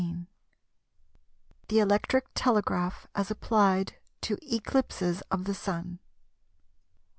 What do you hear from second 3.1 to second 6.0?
AS APPLIED TO ECLIPSES OF THE SUN.